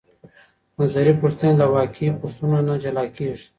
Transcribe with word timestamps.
نظري 0.79 1.13
پوښتنې 1.21 1.53
له 1.61 1.65
واقعي 1.75 2.09
پوښتنو 2.21 2.57
نه 2.67 2.75
جلا 2.83 3.03
کیږي. 3.15 3.45